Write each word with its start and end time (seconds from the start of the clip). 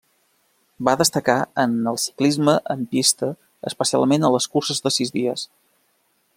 Va 0.87 0.95
destacar 1.01 1.35
en 1.63 1.75
el 1.91 1.99
ciclisme 2.05 2.57
en 2.75 2.81
pista 2.95 3.31
especialment 3.73 4.29
a 4.31 4.35
les 4.37 4.51
curses 4.55 4.85
de 4.87 4.97
sis 4.99 5.15
dies. 5.19 5.49